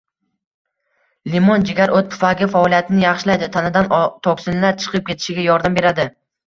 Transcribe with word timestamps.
Limon 1.33 1.67
jigar, 1.71 1.93
o‘t 1.99 2.09
pufagi 2.15 2.49
faoliyatini 2.55 3.07
yaxshilaydi, 3.07 3.53
tanadan 3.59 3.95
toksinlar 4.31 4.85
chiqib 4.87 5.11
ketishiga 5.13 5.51
yordam 5.53 5.81
beradi. 5.83 6.15